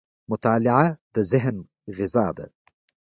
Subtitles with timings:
[0.31, 1.55] •مطالعه د ذهن
[1.97, 2.45] غذا ده.